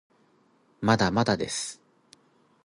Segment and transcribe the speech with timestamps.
[0.81, 1.79] まだまだです